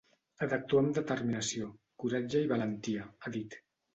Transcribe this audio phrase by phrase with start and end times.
[0.37, 1.69] Ha d’actuar amb determinació,
[2.05, 3.59] coratge i valentia, ha dit.